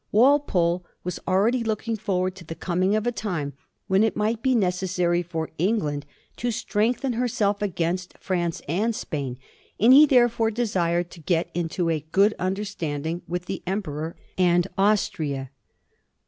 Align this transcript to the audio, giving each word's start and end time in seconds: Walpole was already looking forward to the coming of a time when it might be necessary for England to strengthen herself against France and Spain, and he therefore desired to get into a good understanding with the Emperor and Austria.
Walpole 0.11 0.83
was 1.03 1.19
already 1.27 1.63
looking 1.63 1.95
forward 1.95 2.33
to 2.37 2.43
the 2.43 2.55
coming 2.55 2.95
of 2.95 3.05
a 3.05 3.11
time 3.11 3.53
when 3.85 4.03
it 4.03 4.15
might 4.15 4.41
be 4.41 4.55
necessary 4.55 5.21
for 5.21 5.51
England 5.59 6.07
to 6.37 6.49
strengthen 6.49 7.13
herself 7.13 7.61
against 7.61 8.17
France 8.17 8.63
and 8.67 8.95
Spain, 8.95 9.37
and 9.79 9.93
he 9.93 10.07
therefore 10.07 10.49
desired 10.49 11.11
to 11.11 11.19
get 11.21 11.51
into 11.53 11.91
a 11.91 11.99
good 12.11 12.33
understanding 12.39 13.21
with 13.27 13.45
the 13.45 13.61
Emperor 13.67 14.15
and 14.39 14.67
Austria. 14.75 15.51